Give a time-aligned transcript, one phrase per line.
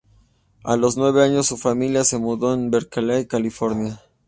[0.63, 4.01] A los nueve años, su familia se mudó a Berkeley, California.